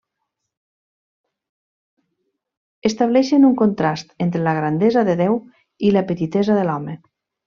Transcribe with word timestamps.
Estableixen 2.91 3.45
un 3.49 3.53
contrast 3.59 4.09
entre 4.25 4.41
la 4.47 4.55
grandesa 4.61 5.05
de 5.11 5.15
Déu 5.21 5.37
i 5.91 5.93
la 5.99 6.03
petitesa 6.13 6.57
de 6.61 6.65
l'home. 6.71 6.97